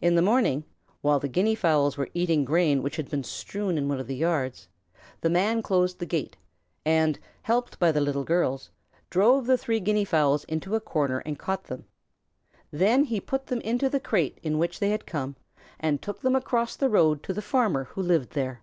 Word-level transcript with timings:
In 0.00 0.16
the 0.16 0.22
morning 0.22 0.64
while 1.02 1.20
the 1.20 1.28
Guinea 1.28 1.54
fowls 1.54 1.96
were 1.96 2.10
eating 2.14 2.44
grain 2.44 2.82
which 2.82 2.96
had 2.96 3.08
been 3.08 3.22
strewn 3.22 3.78
in 3.78 3.88
one 3.88 4.00
of 4.00 4.08
the 4.08 4.16
yards, 4.16 4.66
the 5.20 5.30
Man 5.30 5.62
closed 5.62 6.00
the 6.00 6.04
gate, 6.04 6.36
and, 6.84 7.20
helped 7.42 7.78
by 7.78 7.92
the 7.92 8.00
Little 8.00 8.24
Girls, 8.24 8.72
drove 9.08 9.46
the 9.46 9.56
three 9.56 9.78
Guinea 9.78 10.04
fowls 10.04 10.42
into 10.46 10.74
a 10.74 10.80
corner 10.80 11.20
and 11.20 11.38
caught 11.38 11.62
them. 11.66 11.84
Then 12.72 13.04
he 13.04 13.20
put 13.20 13.46
them 13.46 13.60
into 13.60 13.88
the 13.88 14.00
crate 14.00 14.38
in 14.42 14.58
which 14.58 14.80
they 14.80 14.90
had 14.90 15.06
come, 15.06 15.36
and 15.78 16.02
took 16.02 16.22
them 16.22 16.34
across 16.34 16.74
the 16.74 16.88
road 16.90 17.22
to 17.22 17.32
the 17.32 17.40
Farmer 17.40 17.84
who 17.84 18.02
lived 18.02 18.30
there. 18.32 18.62